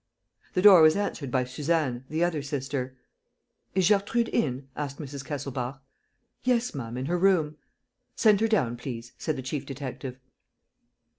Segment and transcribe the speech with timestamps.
[0.55, 2.97] The door was answered by Suzanne, the other sister.
[3.75, 5.23] "Is Gertrude in?" asked Mrs.
[5.23, 5.79] Kesselbach.
[6.43, 7.57] "Yes, ma'am, in her room."
[8.15, 10.17] "Send her down, please," said the chief detective.